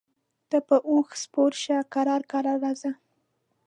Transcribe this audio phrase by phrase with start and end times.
[0.49, 2.91] ته پر اوښ سپره شه کرار کرار راځه.